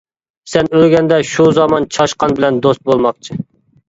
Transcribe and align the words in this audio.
سەن 0.51 0.69
ئۆلگەندە 0.77 1.19
شۇ 1.31 1.45
زامان، 1.57 1.85
چاشقان 1.97 2.33
بىلەن 2.39 2.57
دوست 2.65 2.81
بولماقچى. 2.91 3.39